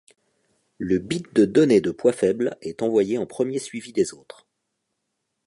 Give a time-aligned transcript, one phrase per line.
[0.79, 4.47] Le bit de donnée de poids faible est envoyé en premier suivi des autres.